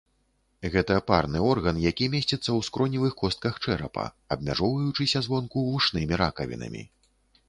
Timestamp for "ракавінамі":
6.23-6.83